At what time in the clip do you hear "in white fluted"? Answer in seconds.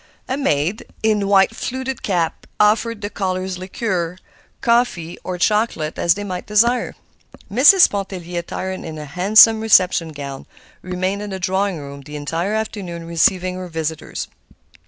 1.03-2.01